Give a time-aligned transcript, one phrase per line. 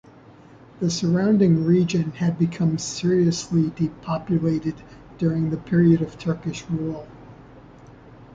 [0.79, 4.81] The surrounding region had become seriously depopulated
[5.19, 7.07] during the period of Turkish rule.